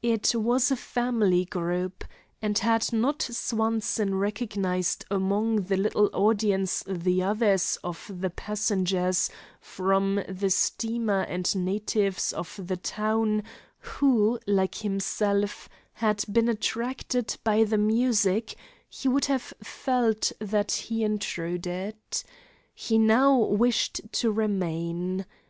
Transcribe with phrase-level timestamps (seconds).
[0.00, 2.02] It was a family group,
[2.40, 9.28] and had not Swanson recognized among the little audience others of the passengers
[9.60, 13.42] from the steamer and natives of the town
[13.80, 18.54] who, like himself, had been attracted by the music,
[18.88, 21.96] he would have felt that he intruded.
[22.74, 25.26] He now wished to remain.